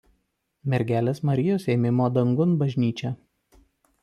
[0.73, 3.15] Mergelės Marijos Ėmimo Dangun bažnyčia.